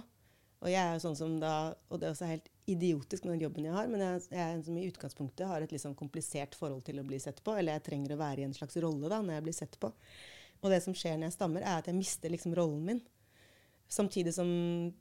[0.58, 3.46] Og jeg er jo sånn som da, og det er også helt idiotisk med den
[3.46, 5.98] jobben jeg har, men jeg, jeg er en som i utgangspunktet har et litt sånn
[5.98, 7.54] komplisert forhold til å bli sett på.
[7.56, 9.92] Eller jeg trenger å være i en slags rolle da, når jeg blir sett på.
[10.64, 13.04] Og det som skjer når jeg stammer, er at jeg mister liksom rollen min.
[13.88, 14.50] Samtidig som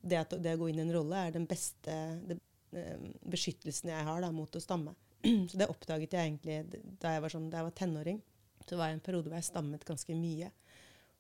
[0.02, 1.96] det, at, det å gå inn i en rolle er den beste
[2.28, 2.37] det,
[2.76, 4.94] eh, beskyttelsen jeg har da, mot å stamme.
[5.50, 8.20] Så det oppdaget jeg egentlig da jeg var, sånn, da jeg var tenåring.
[8.66, 10.52] Så var det en periode hvor jeg stammet ganske mye.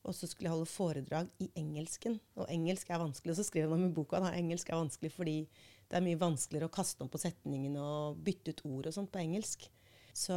[0.06, 2.20] Og så skulle jeg holde foredrag i engelsken.
[2.38, 3.32] Og engelsk er vanskelig.
[3.34, 5.38] Og så skrev han i boka at engelsk er vanskelig fordi
[5.86, 9.12] det er mye vanskeligere å kaste om på setningene og bytte ut ord og sånt
[9.12, 9.68] på engelsk.
[10.16, 10.34] Så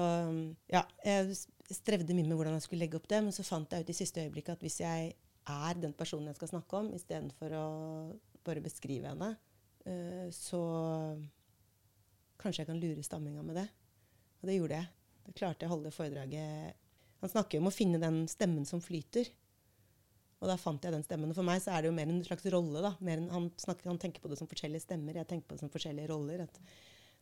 [0.70, 1.38] ja, jeg
[1.72, 3.98] strevde mye med hvordan jeg skulle legge opp det, men så fant jeg ut i
[3.98, 5.14] siste øyeblikk at hvis jeg
[5.50, 7.68] er den personen jeg skal snakke om, istedenfor å
[8.46, 9.32] bare beskrive henne,
[9.88, 10.62] uh, så
[12.40, 13.68] kanskje jeg kan lure stamminga med det.
[14.42, 14.92] Og det gjorde jeg.
[15.26, 16.86] Da klarte jeg å holde foredraget
[17.20, 19.28] Han snakker om å finne den stemmen som flyter.
[20.40, 21.32] Og da fant jeg den stemmen.
[21.32, 22.84] Og for meg så er det jo mer en slags rolle.
[22.84, 22.94] da.
[23.34, 26.12] Han, snakker, han, tenker på det som forskjellige stemmer, jeg tenker på det som forskjellige
[26.14, 26.46] roller.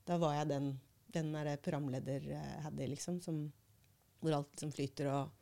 [0.06, 0.70] da var jeg den,
[1.16, 1.34] den
[1.66, 3.42] programleder-Haddy, liksom, som,
[4.22, 5.34] hvor alt liksom flyter, og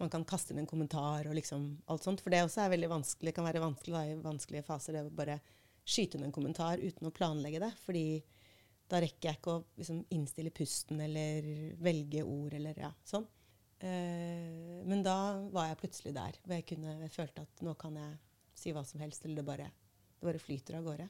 [0.00, 2.22] man kan kaste inn en kommentar og liksom alt sånt.
[2.24, 5.16] For det også er veldig vanskelig, kan være vanskelig da, i vanskelige faser, det å
[5.20, 5.40] bare
[5.84, 7.74] skyte inn en kommentar uten å planlegge det.
[7.84, 8.22] fordi
[8.90, 11.46] da rekker jeg ikke å liksom, innstille pusten eller
[11.78, 13.26] velge ord eller ja, sånn.
[13.80, 15.16] Eh, men da
[15.54, 18.18] var jeg plutselig der hvor jeg, kunne, jeg følte at nå kan jeg
[18.60, 19.70] si hva som helst, eller det bare,
[20.18, 21.08] det bare flyter av gårde.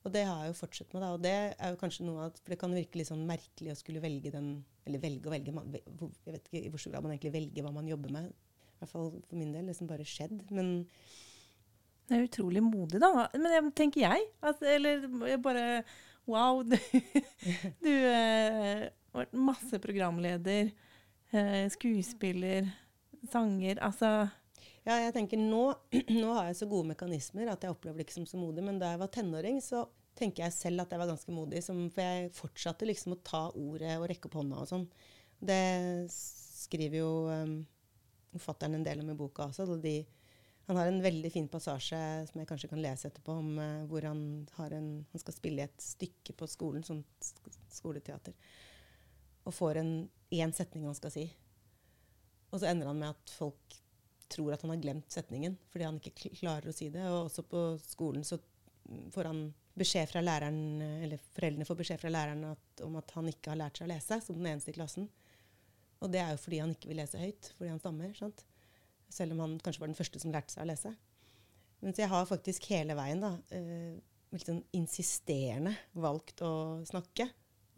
[0.00, 1.02] Og det har jeg jo fortsatt med.
[1.02, 3.74] da, og det er jo kanskje noe at, For det kan virke litt sånn merkelig
[3.74, 4.52] å skulle velge den
[4.88, 5.52] Eller velge og velge.
[5.52, 8.30] Man, jeg vet ikke i hvor stor grad man egentlig velger hva man jobber med.
[8.30, 9.66] I hvert fall for min del.
[9.68, 10.46] liksom bare skjedd.
[10.56, 10.86] Men
[12.08, 13.26] Det er utrolig modig, da.
[13.36, 14.30] Men jeg, tenker jeg.
[14.40, 15.66] At, eller jeg bare
[16.30, 16.62] Wow.
[16.62, 16.76] Du,
[17.84, 20.72] du eh, har vært masse programleder.
[21.30, 22.70] Eh, skuespiller,
[23.30, 24.08] sanger Altså
[24.82, 25.62] Ja, jeg tenker nå,
[26.22, 28.64] nå har jeg så gode mekanismer at jeg opplever det ikke som så modig.
[28.66, 29.84] Men da jeg var tenåring, så
[30.18, 31.62] tenker jeg selv at jeg var ganske modig.
[31.62, 34.86] Som, for jeg fortsatte liksom å ta ordet og rekke opp hånda og sånn.
[35.38, 35.60] Det
[36.10, 37.60] skriver jo um,
[38.32, 39.68] forfatteren en del om i boka også.
[39.84, 39.94] De,
[40.66, 44.08] han har en veldig fin passasje som jeg kanskje kan lese etterpå, om uh, hvor
[44.08, 44.24] han,
[44.66, 47.04] en, han, skal spille i et stykke på skolen, sånn
[47.70, 48.34] skoleteater
[49.46, 49.92] og får en
[50.30, 51.26] én setning han skal si.
[52.50, 53.78] Og så ender han med at folk
[54.30, 57.02] tror at han har glemt setningen fordi han ikke klarer å si det.
[57.10, 58.38] Og også på skolen så
[59.14, 59.42] får han
[59.80, 63.60] beskjed fra læreren, eller foreldrene får beskjed fra læreren at, om at han ikke har
[63.60, 65.06] lært seg å lese, som den eneste i klassen.
[66.00, 68.12] Og det er jo fordi han ikke vil lese høyt, fordi han stammer.
[68.18, 68.44] Sant?
[69.10, 70.94] Selv om han kanskje var den første som lærte seg å lese.
[71.80, 74.00] Mens jeg har faktisk hele veien da, eh,
[74.42, 76.52] sånn insisterende valgt å
[76.88, 77.30] snakke.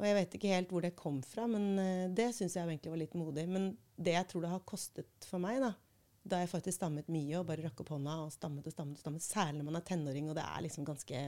[0.03, 2.91] Og jeg vet ikke helt hvor det kom fra, men uh, det syns jeg egentlig
[2.91, 3.47] var litt modig.
[3.47, 5.71] Men det jeg tror det har kostet for meg, da,
[6.27, 9.05] da jeg faktisk stammet mye og bare rakk opp hånda og stammet og stammet, og
[9.05, 11.23] stammet, særlig når man er tenåring og det er liksom ganske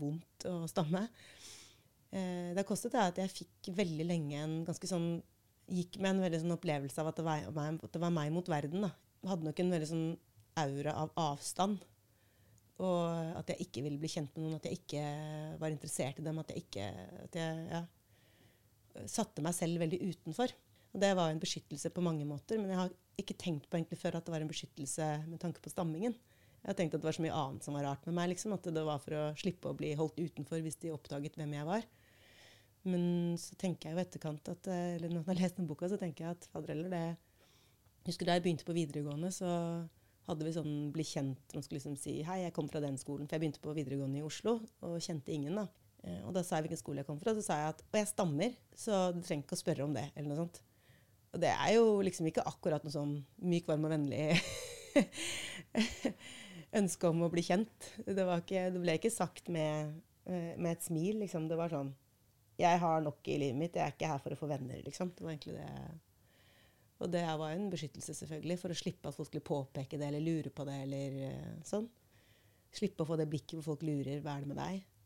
[0.00, 1.00] vondt å stamme
[2.14, 5.10] eh, Det har kostet det at jeg fikk veldig lenge en ganske sånn
[5.68, 8.46] Gikk med en veldig sånn opplevelse av at det var, at det var meg mot
[8.48, 8.86] verden.
[8.86, 8.88] da.
[9.28, 10.06] Hadde nok en veldig sånn
[10.56, 11.82] aura av avstand.
[12.80, 15.02] Og at jeg ikke ville bli kjent med noen, at jeg ikke
[15.60, 16.40] var interessert i dem.
[16.40, 16.86] At jeg ikke
[17.26, 17.82] at jeg, ja,
[19.06, 20.54] satte meg selv veldig utenfor.
[20.94, 23.98] Og det var en beskyttelse på mange måter, men jeg har ikke tenkt på egentlig
[24.00, 26.16] før at det var en beskyttelse med tanke på stammingen.
[26.58, 28.32] Jeg har tenkt at det var så mye annet som var rart med meg.
[28.32, 31.54] Liksom, at det var for å slippe å bli holdt utenfor hvis de oppdaget hvem
[31.54, 31.86] jeg var.
[32.88, 35.98] Men så tenker jeg jo etterkant at, eller når jeg har lest den boka, så
[36.00, 37.06] tenker jeg at fader heller det
[38.08, 39.48] Husker da jeg begynte på videregående, så
[40.28, 43.28] hadde vi sånn bli kjent Man skulle liksom si 'hei, jeg kom fra den skolen'.
[43.28, 45.58] For jeg begynte på videregående i Oslo og kjente ingen.
[45.60, 45.66] da.
[46.06, 48.00] Eh, og da sa jeg hvilken skole jeg kom fra, så sa jeg at og
[48.00, 50.08] jeg stammer, så du trenger ikke å spørre om det.
[50.14, 50.60] eller noe sånt.
[51.34, 54.38] Og det er jo liksom ikke akkurat noe sånn myk, varm og vennlig
[56.80, 57.90] ønske om å bli kjent.
[58.06, 61.20] Det, ikke, det ble ikke sagt med, eh, med, et smil.
[61.24, 61.48] liksom.
[61.50, 61.94] Det var sånn
[62.58, 65.12] Jeg har nok i livet mitt, jeg er ikke her for å få venner, liksom.
[65.14, 65.98] Det var egentlig det.
[66.98, 70.24] Og det var en beskyttelse, selvfølgelig, for å slippe at folk skulle påpeke det eller
[70.24, 70.78] lure på det.
[70.86, 71.86] eller eh, sånn.
[72.74, 74.97] Slippe å få det blikket hvor folk lurer 'hva er det med deg?'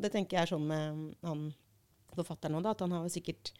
[0.00, 1.46] Det tenker jeg er sånn med han
[2.16, 3.52] forfatteren òg, at han har sikkert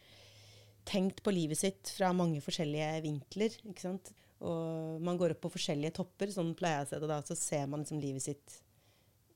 [0.87, 3.55] tenkt på livet sitt fra mange forskjellige vinkler.
[3.69, 4.11] ikke sant?
[4.43, 7.19] Og man går opp på forskjellige topper, sånn pleier jeg å se det da.
[7.23, 8.59] Så ser man liksom livet sitt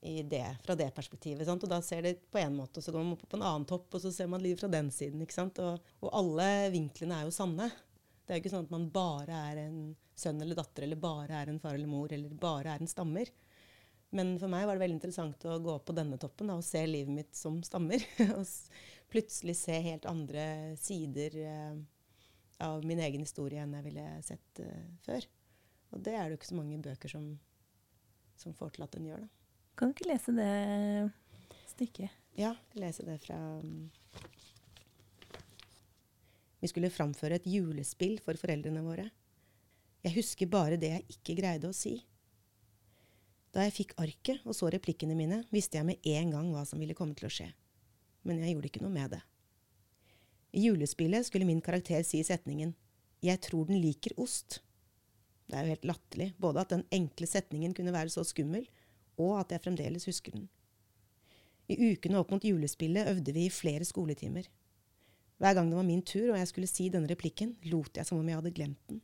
[0.00, 1.46] det, fra det perspektivet.
[1.48, 1.64] Sant?
[1.64, 3.66] Og da ser det på en måte, og så går man opp på en annen
[3.68, 5.22] topp, og så ser man livet fra den siden.
[5.24, 5.58] ikke sant?
[5.64, 7.70] Og, og alle vinklene er jo sanne.
[8.22, 9.80] Det er jo ikke sånn at man bare er en
[10.18, 13.30] sønn eller datter, eller bare er en far eller mor, eller bare er en stammer.
[14.16, 16.80] Men for meg var det veldig interessant å gå på denne toppen da, og se
[16.88, 18.04] livet mitt som stammer.
[18.38, 18.44] og
[19.12, 21.76] plutselig se helt andre sider eh,
[22.64, 25.28] av min egen historie enn jeg ville sett eh, før.
[25.94, 27.28] Og det er det jo ikke så mange bøker som,
[28.36, 29.24] som får til at den gjør.
[29.24, 29.30] da.
[29.78, 30.50] Kan du ikke lese det
[31.70, 32.16] stykket?
[32.38, 33.88] Ja, lese det fra um,
[36.58, 39.06] Vi skulle framføre et julespill for foreldrene våre.
[40.04, 41.96] Jeg husker bare det jeg ikke greide å si.
[43.54, 46.80] Da jeg fikk arket og så replikkene mine, visste jeg med en gang hva som
[46.80, 47.48] ville komme til å skje.
[48.28, 49.22] Men jeg gjorde ikke noe med det.
[50.52, 52.74] I julespillet skulle min karakter si setningen
[53.24, 54.60] Jeg tror den liker ost.
[55.48, 58.68] Det er jo helt latterlig, både at den enkle setningen kunne være så skummel,
[59.18, 60.46] og at jeg fremdeles husker den.
[61.68, 64.46] I ukene opp mot julespillet øvde vi i flere skoletimer.
[65.38, 68.20] Hver gang det var min tur og jeg skulle si denne replikken, lot jeg som
[68.20, 69.00] om jeg hadde glemt den.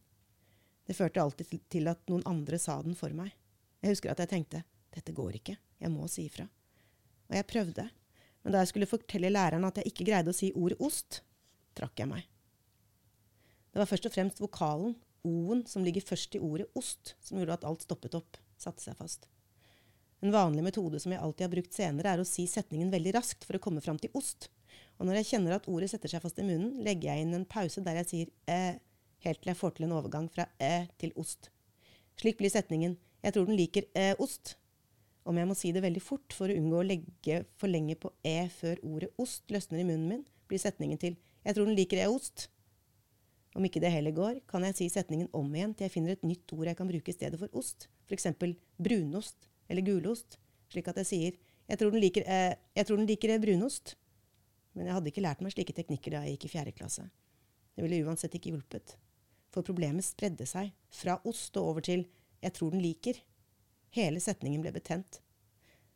[0.84, 3.32] Det førte alltid til at noen andre sa den for meg.
[3.84, 4.62] Jeg husker at jeg tenkte
[4.94, 6.46] dette går ikke, jeg må si ifra.
[7.28, 7.84] Og jeg prøvde,
[8.40, 11.18] men da jeg skulle fortelle læreren at jeg ikke greide å si ordet ost,
[11.76, 12.24] trakk jeg meg.
[13.74, 14.94] Det var først og fremst vokalen,
[15.28, 18.96] o-en, som ligger først i ordet ost, som gjorde at alt stoppet opp, satte seg
[18.96, 19.28] fast.
[20.24, 23.44] En vanlig metode som jeg alltid har brukt senere, er å si setningen veldig raskt
[23.44, 24.48] for å komme fram til ost.
[24.96, 27.48] Og når jeg kjenner at ordet setter seg fast i munnen, legger jeg inn en
[27.48, 28.78] pause der jeg sier eh,
[29.26, 31.50] helt til jeg får til en overgang fra eh til ost.
[32.20, 34.56] Slik blir setningen jeg tror den liker eh, ost.
[35.24, 38.10] Om jeg må si det veldig fort for å unngå å legge for lenge på
[38.26, 42.02] e før ordet ost løsner i munnen min, blir setningen til jeg tror den liker
[42.04, 42.50] e-ost.
[43.54, 46.26] Om ikke det heller går, kan jeg si setningen om igjen til jeg finner et
[46.26, 48.28] nytt ord jeg kan bruke i stedet for ost, f.eks.
[48.82, 50.38] brunost eller gulost,
[50.72, 53.94] slik at jeg sier jeg tror den liker, eh, jeg tror den liker eh, brunost.
[54.74, 57.06] Men jeg hadde ikke lært meg slike teknikker da jeg gikk i fjerde klasse.
[57.74, 58.96] Det ville uansett ikke hjulpet.
[59.54, 62.04] For problemet spredde seg fra ost og over til
[62.44, 63.20] 'jeg tror den liker'.
[63.96, 65.20] Hele setningen ble betent.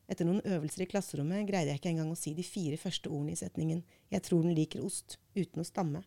[0.09, 3.35] Etter noen øvelser i klasserommet greide jeg ikke engang å si de fire første ordene
[3.37, 6.05] i setningen 'jeg tror den liker ost', uten å stamme.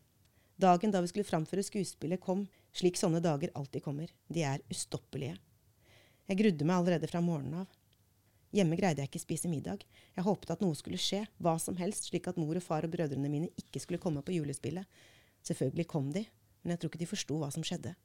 [0.58, 4.10] Dagen da vi skulle framføre skuespillet, kom slik sånne dager alltid kommer.
[4.30, 5.38] De er ustoppelige.
[6.28, 7.68] Jeg grudde meg allerede fra morgenen av.
[8.52, 9.86] Hjemme greide jeg ikke spise middag.
[10.16, 12.92] Jeg håpet at noe skulle skje, hva som helst, slik at mor og far og
[12.92, 14.86] brødrene mine ikke skulle komme på julespillet.
[15.48, 16.26] Selvfølgelig kom de,
[16.62, 17.96] men jeg tror ikke de forsto hva som skjedde.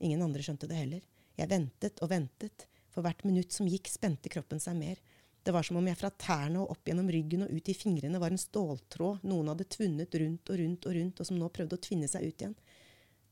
[0.00, 1.02] Ingen andre skjønte det heller.
[1.38, 2.66] Jeg ventet og ventet.
[2.90, 4.98] For hvert minutt som gikk, spente kroppen seg mer.
[5.46, 8.18] Det var som om jeg fra tærne og opp gjennom ryggen og ut i fingrene
[8.20, 11.78] var en ståltråd noen hadde tvunnet rundt og rundt og rundt, og som nå prøvde
[11.78, 12.56] å tvinne seg ut igjen.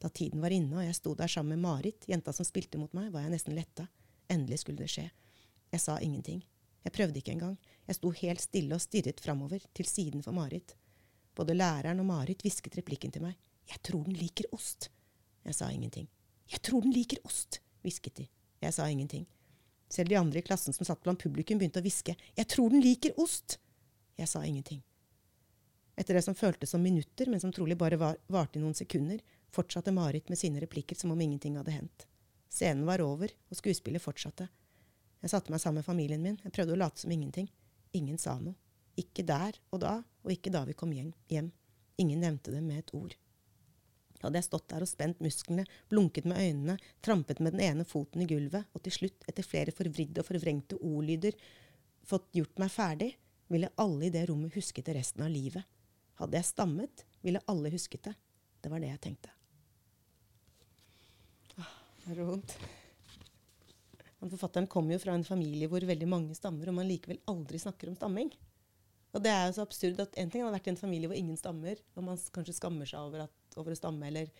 [0.00, 2.94] Da tiden var inne og jeg sto der sammen med Marit, jenta som spilte mot
[2.96, 3.88] meg, var jeg nesten letta.
[4.32, 5.08] Endelig skulle det skje.
[5.74, 6.44] Jeg sa ingenting.
[6.86, 7.58] Jeg prøvde ikke engang.
[7.88, 10.76] Jeg sto helt stille og stirret framover, til siden for Marit.
[11.36, 13.34] Både læreren og Marit hvisket replikken til meg.
[13.66, 14.92] Jeg tror den liker ost.
[15.42, 16.06] Jeg sa ingenting.
[16.46, 18.26] Jeg tror den liker ost hvisket de.
[18.60, 19.26] Jeg sa ingenting.
[19.88, 22.16] Selv de andre i klassen som satt blant publikum, begynte å hviske.
[22.34, 23.58] Jeg tror den liker ost!
[24.18, 24.82] Jeg sa ingenting.
[25.96, 29.20] Etter det som føltes som minutter, men som trolig bare var, varte i noen sekunder,
[29.54, 32.06] fortsatte Marit med sine replikker som om ingenting hadde hendt.
[32.52, 34.48] Scenen var over, og skuespillet fortsatte.
[35.22, 36.40] Jeg satte meg sammen med familien min.
[36.44, 37.48] Jeg prøvde å late som ingenting.
[37.96, 38.56] Ingen sa noe.
[38.96, 41.12] Ikke der og da, og ikke da vi kom hjem.
[42.00, 43.16] Ingen nevnte det med et ord
[44.26, 48.24] hadde jeg stått der og spent musklene, blunket med øynene, trampet med den ene foten
[48.24, 51.38] i gulvet, og til slutt, etter flere forvridde og forvrengte ordlyder,
[52.06, 53.10] fått gjort meg ferdig,
[53.52, 55.66] ville alle i det rommet husket det resten av livet.
[56.20, 58.16] Hadde jeg stammet, ville alle husket det.
[58.62, 59.30] Det var det jeg tenkte.
[61.60, 62.56] Ah, det er vondt.
[64.26, 67.92] Forfatteren kommer jo fra en familie hvor veldig mange stammer, og man likevel aldri snakker
[67.92, 68.32] om stamming.
[69.14, 71.18] Og det er jo så absurd at En ting hadde vært i en familie hvor
[71.18, 74.30] ingen stammer, og man kanskje skammer seg over, at, over å stamme, eller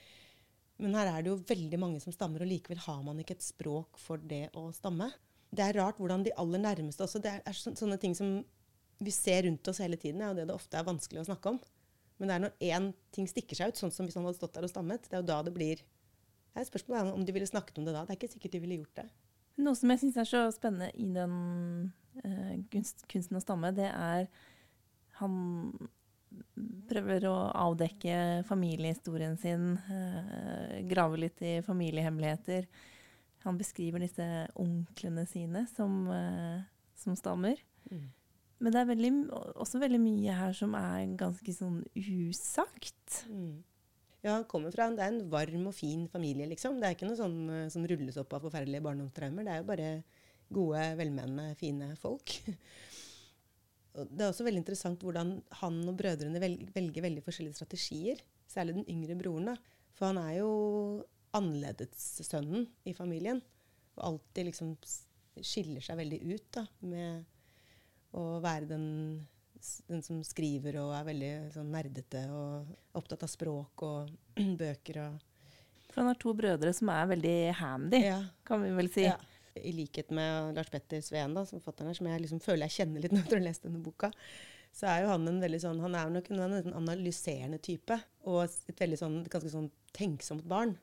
[0.77, 3.45] Men her er det jo veldig mange som stammer, og likevel har man ikke et
[3.45, 5.09] språk for det å stamme.
[5.49, 8.43] Det er rart hvordan de aller nærmeste også Det er sånne ting som
[8.99, 11.55] vi ser rundt oss hele tiden, er jo det det ofte er vanskelig å snakke
[11.55, 11.59] om.
[12.19, 14.57] Men det er når én ting stikker seg ut, sånn som hvis han hadde stått
[14.57, 17.49] der og stammet, det er jo da det blir det er Spørsmålet om de ville
[17.49, 18.07] snakket om det da.
[18.09, 19.05] Det er ikke sikkert de ville gjort det.
[19.61, 21.35] Noe som jeg syns er så spennende i den
[22.25, 24.25] uh, kunst, kunsten å stamme, det er
[25.21, 25.35] han
[26.91, 32.67] prøver å avdekke familiehistorien sin, eh, grave litt i familiehemmeligheter.
[33.45, 36.63] Han beskriver disse onklene sine som, eh,
[36.95, 37.57] som stammer.
[37.91, 38.09] Mm.
[38.59, 39.13] Men det er veldig,
[39.55, 43.27] også veldig mye her som er ganske sånn usagt.
[43.29, 43.63] Mm.
[44.25, 46.81] Ja, han kommer fra Det er en varm og fin familie, liksom.
[46.81, 49.45] Det er ikke noe sånn eh, som rulles opp av forferdelige barndomstraumer.
[49.45, 49.91] Det er jo bare
[50.53, 52.41] gode, velmenende, fine folk.
[53.97, 55.31] Det er også veldig interessant hvordan
[55.63, 58.21] han og brødrene velger, velger veldig forskjellige strategier.
[58.51, 59.49] Særlig den yngre broren.
[59.53, 59.57] da.
[59.97, 60.51] For han er jo
[61.37, 63.41] annerledessønnen i familien.
[63.97, 64.75] Og alltid liksom
[65.45, 67.25] skiller seg veldig ut da, med
[68.17, 68.87] å være den,
[69.89, 74.13] den som skriver og er veldig sånn nerdete og opptatt av språk og
[74.63, 75.19] bøker og
[75.91, 78.21] For han har to brødre som er veldig handy, Ja.
[78.45, 79.07] kan vi vel si.
[79.09, 79.17] Ja.
[79.63, 82.81] I likhet med Lars Petter Sveen, da, som forfatteren er, som jeg liksom føler jeg
[82.81, 84.11] kjenner litt når jeg har lest denne boka,
[84.77, 87.97] så er jo han en veldig sånn Han er nok en, en analyserende type.
[88.29, 90.75] Og et veldig sånn, ganske sånn tenksomt barn.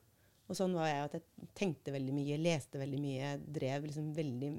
[0.48, 4.50] Og sånn var jeg at jeg tenkte veldig mye, leste veldig mye, drev liksom veldig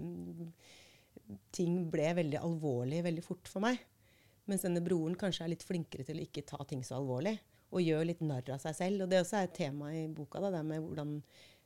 [1.55, 3.79] Ting ble veldig alvorlig veldig fort for meg.
[4.49, 7.33] Mens denne broren kanskje er litt flinkere til å ikke ta ting så alvorlig.
[7.73, 9.05] Og gjør litt narr av seg selv.
[9.05, 11.15] Og det også er et tema i boka, da, det med hvordan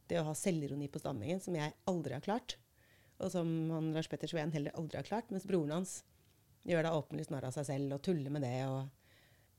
[0.10, 2.58] det å ha selvironi på stammingen, som jeg aldri har klart.
[3.20, 5.30] Og som han, Lars Petter Sveen heller aldri har klart.
[5.34, 6.00] Mens broren hans
[6.68, 8.56] gjør da åpenlyst narr av seg selv og tuller med det.
[8.68, 8.88] Og,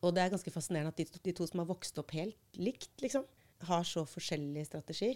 [0.04, 2.60] og det er ganske fascinerende at de, to- de to som har vokst opp helt
[2.60, 3.26] likt, liksom,
[3.68, 5.14] har så forskjellig strategi.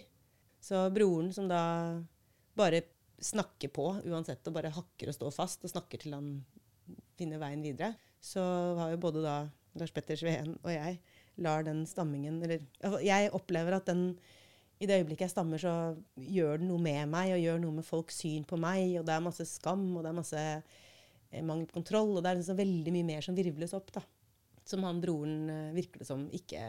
[0.61, 1.61] Så broren som da
[2.57, 2.83] bare
[3.23, 6.31] snakker på uansett, og bare hakker og står fast, og snakker til han
[7.17, 8.41] finner veien videre, så
[8.79, 9.35] har jo både da
[9.79, 10.99] Lars Petter Sveen og jeg
[11.43, 12.61] lar den stammingen Eller
[13.03, 14.13] jeg opplever at den
[14.79, 15.73] i det øyeblikket jeg stammer, så
[16.19, 19.13] gjør den noe med meg, og gjør noe med folks syn på meg, og det
[19.15, 22.59] er masse skam, og det er masse eh, mangel på kontroll, og det er liksom
[22.59, 24.03] veldig mye mer som virvles opp, da.
[24.67, 26.61] Som han broren eh, virker det som ikke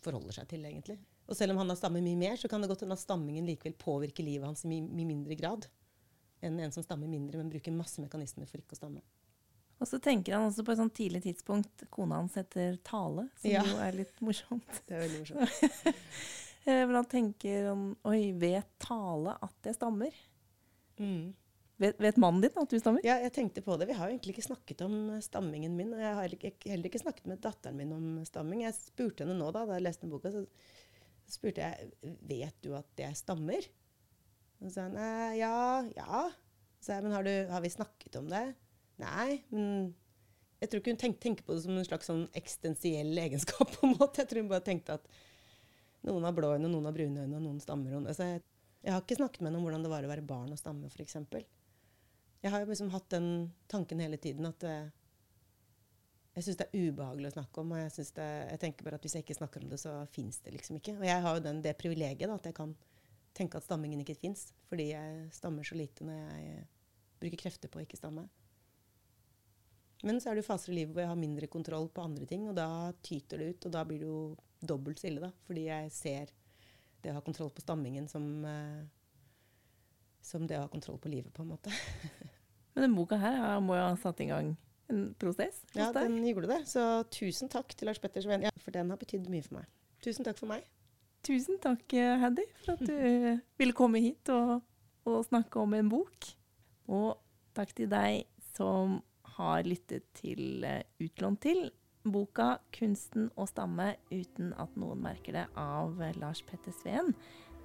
[0.00, 0.96] forholder seg til, egentlig.
[1.30, 3.46] Og selv om han har stammer mye mer, så kan det godt hende at stammingen
[3.46, 5.68] likevel påvirker livet hans i mye, mye mindre grad
[6.40, 9.02] enn en som stammer mindre, men bruker masse mekanismer for ikke å stamme.
[9.80, 13.50] Og så tenker han også på et sånt tidlig tidspunkt Kona hans heter Tale, som
[13.52, 13.62] Ja.
[13.64, 14.64] jo er litt morsomt.
[14.88, 15.84] Det er veldig morsomt.
[16.64, 20.16] Eh, Men han tenker han Oi, vet Tale at jeg stammer?
[21.00, 21.32] Mm.
[21.80, 23.00] Vet, vet mannen din at du stammer?
[23.06, 23.88] Ja, jeg tenkte på det.
[23.88, 25.94] Vi har jo egentlig ikke snakket om eh, stammingen min.
[25.96, 28.66] Og jeg har heller ikke, snakket med datteren min om stamming.
[28.66, 30.44] Jeg spurte henne nå da, da jeg leste den boka, så
[31.30, 33.64] spurte jeg vet du at jeg stammer.
[34.60, 35.56] Og så sa hun «Eh, ja,
[35.96, 36.26] ja.
[36.80, 38.44] Så jeg, men har, du, har vi snakket om det?
[39.00, 39.94] Nei, men
[40.60, 43.72] jeg tror ikke hun tenk, tenker på det som en slags sånn eksistensiell egenskap.
[43.78, 44.20] på en måte.
[44.20, 45.08] Jeg tror hun bare tenkte at
[46.08, 47.98] noen har blå øyne, noen har brune øyne, og noen stammer.
[48.00, 48.44] Altså, jeg,
[48.84, 50.88] jeg har ikke snakket med noen om hvordan det var å være barn og stamme,
[50.88, 51.18] f.eks.
[52.40, 53.28] Jeg har jo liksom hatt den
[53.68, 54.88] tanken hele tiden at eh,
[56.38, 57.74] jeg syns det er ubehagelig å snakke om.
[57.74, 60.40] Og jeg, det, jeg tenker bare at hvis jeg ikke snakker om det, så fins
[60.44, 60.96] det liksom ikke.
[61.02, 62.72] Og jeg har jo den, det privilegiet da, at jeg kan
[63.36, 64.48] tenke at stammingen ikke fins.
[64.70, 66.68] Fordi jeg stammer så lite når jeg eh,
[67.20, 68.24] bruker krefter på å ikke stamme.
[70.06, 72.24] Men så er det jo faser i livet hvor jeg har mindre kontroll på andre
[72.24, 73.66] ting, og da tyter det ut.
[73.68, 74.22] Og da blir det jo
[74.66, 75.30] dobbelt så ille, da.
[75.48, 76.32] Fordi jeg ser
[77.00, 78.82] det å ha kontroll på stammingen som, eh,
[80.24, 81.72] som det å ha kontroll på livet, på en måte.
[82.74, 84.52] Men denne boka her ja, må jo ha satt i gang
[84.90, 86.08] en prosess hos Ja, deg.
[86.10, 86.60] den gjorde det.
[86.70, 86.82] Så
[87.14, 89.70] tusen takk til Lars Petter Sveen, ja, for den har betydd mye for meg.
[90.04, 90.66] Tusen takk for meg.
[91.26, 94.60] Tusen takk, eh, Haddy, for at du eh, ville komme hit og,
[95.08, 96.30] og snakke om en bok.
[96.90, 97.18] Og
[97.56, 98.24] takk til deg
[98.56, 98.98] som
[99.36, 101.68] har lyttet til eh, Utlånt til.
[102.04, 107.14] Boka 'Kunsten å stamme uten at noen merker det' av Lars Petter Sveen.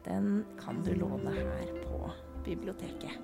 [0.04, 2.12] Den kan du låne her på
[2.46, 3.16] biblioteket.